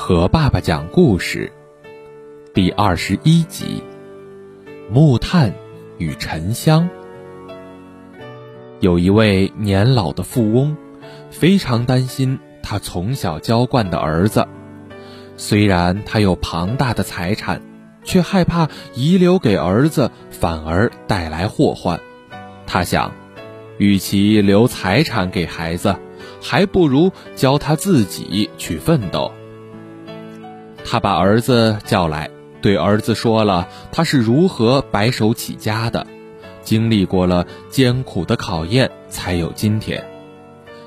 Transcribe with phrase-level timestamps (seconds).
[0.00, 1.52] 和爸爸讲故事，
[2.54, 3.82] 第二十一集：
[4.88, 5.52] 木炭
[5.98, 6.88] 与沉香。
[8.78, 10.76] 有一位年老的富翁，
[11.30, 14.46] 非常担心他从小娇惯的儿子。
[15.36, 17.60] 虽然他有庞大的财产，
[18.04, 22.00] 却害怕遗留给儿子反而带来祸患。
[22.66, 23.12] 他想，
[23.78, 25.96] 与其留财产给孩子，
[26.40, 29.32] 还不如教他自己去奋斗。
[30.90, 32.30] 他把儿子叫来，
[32.62, 36.06] 对儿子说了他是如何白手起家的，
[36.62, 40.02] 经历过了艰苦的考验，才有今天。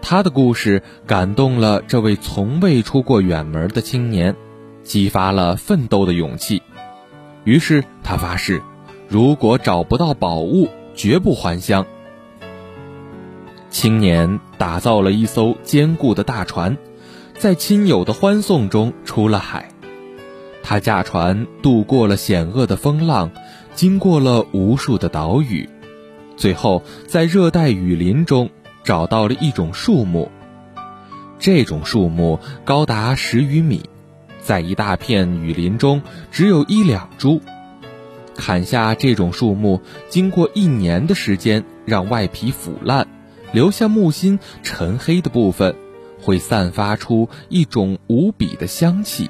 [0.00, 4.34] 他的故事感动了这位从未出过远门的青年，
[4.82, 6.62] 激发了奋斗的勇气。
[7.44, 8.62] 于是他发誓，
[9.08, 11.84] 如果找不到宝物，绝不还乡。
[13.68, 16.78] 青年打造了一艘坚固的大船，
[17.36, 19.68] 在亲友的欢送中出了海。
[20.72, 23.30] 他驾船渡过了险恶的风浪，
[23.74, 25.68] 经过了无数的岛屿，
[26.38, 28.48] 最后在热带雨林中
[28.82, 30.30] 找到了一种树木。
[31.38, 33.82] 这种树木高达十余米，
[34.40, 36.00] 在一大片雨林中
[36.30, 37.42] 只有一两株。
[38.34, 43.06] 砍下这种树木，经过一年的时间，让外皮腐烂，
[43.52, 45.76] 留下木心沉黑的部分，
[46.22, 49.28] 会散发出一种无比的香气。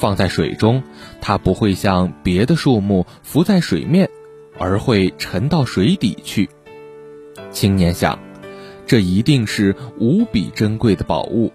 [0.00, 0.82] 放在水中，
[1.20, 4.08] 它不会像别的树木浮在水面，
[4.58, 6.48] 而会沉到水底去。
[7.50, 8.18] 青年想，
[8.86, 11.52] 这一定是无比珍贵的宝物。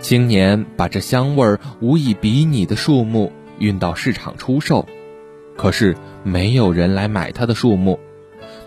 [0.00, 4.86] 青年把这香味儿无以比拟的树木运到市场出售，
[5.56, 7.98] 可是没有人来买他的树木，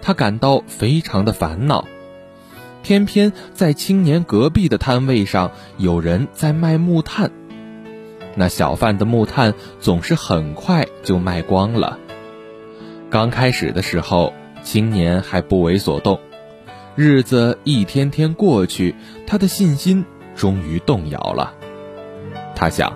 [0.01, 1.85] 他感到非常的烦恼。
[2.81, 7.31] 偏偏在青年隔壁的摊位上，有人在卖木炭。
[8.35, 11.97] 那小贩的木炭总是很快就卖光了。
[13.09, 16.19] 刚开始的时候，青年还不为所动，
[16.95, 18.93] 日子一天天过去，
[19.25, 21.53] 他的信心终于动摇了。
[22.55, 22.93] 他想，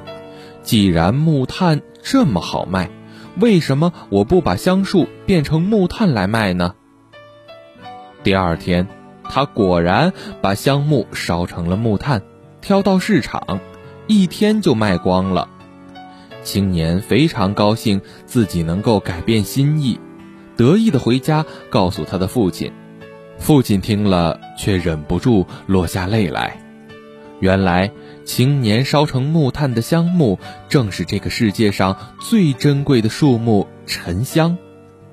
[0.61, 2.89] 既然木炭这么好卖，
[3.39, 6.75] 为什么我不把香树变成木炭来卖呢？
[8.23, 8.87] 第二天，
[9.23, 10.11] 他果然
[10.41, 12.21] 把香木烧成了木炭，
[12.59, 13.61] 挑到市场。
[14.11, 15.47] 一天就卖光了，
[16.41, 19.99] 青年非常高兴自己能够改变心意，
[20.57, 22.73] 得意的回家告诉他的父亲。
[23.37, 26.59] 父亲听了却忍不住落下泪来。
[27.39, 27.91] 原来，
[28.25, 30.39] 青年烧成木炭的香木
[30.69, 34.57] 正是这个世界上最珍贵的树木——沉香。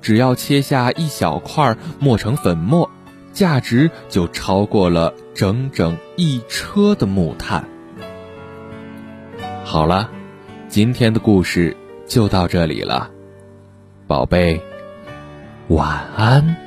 [0.01, 2.89] 只要切下一小块，磨成粉末，
[3.31, 7.63] 价值就超过了整整一车的木炭。
[9.69, 10.09] 好了，
[10.69, 13.11] 今天的故事就到这里了，
[14.07, 14.61] 宝贝，
[15.67, 16.66] 晚安。